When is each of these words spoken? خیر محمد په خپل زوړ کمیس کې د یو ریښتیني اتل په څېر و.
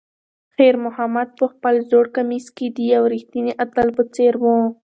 خیر 0.55 0.75
محمد 0.85 1.29
په 1.39 1.45
خپل 1.53 1.75
زوړ 1.89 2.05
کمیس 2.15 2.45
کې 2.55 2.67
د 2.75 2.77
یو 2.93 3.03
ریښتیني 3.13 3.53
اتل 3.63 3.87
په 3.97 4.03
څېر 4.15 4.33
و. 4.43 4.45